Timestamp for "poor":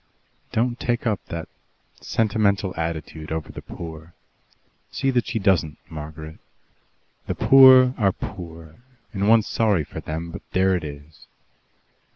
3.61-4.15, 7.35-7.93, 8.11-8.77